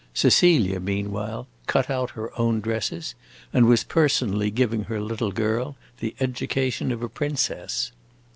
Cecilia, 0.15 0.79
meanwhile, 0.79 1.47
cut 1.67 1.87
out 1.91 2.09
her 2.17 2.31
own 2.39 2.59
dresses, 2.59 3.13
and 3.53 3.67
was 3.67 3.83
personally 3.83 4.49
giving 4.49 4.85
her 4.85 4.99
little 4.99 5.31
girl 5.31 5.75
the 5.99 6.15
education 6.19 6.91
of 6.91 7.03
a 7.03 7.07
princess. 7.07 7.91